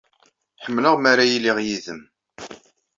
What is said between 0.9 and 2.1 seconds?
mi ara iliɣ yid-m.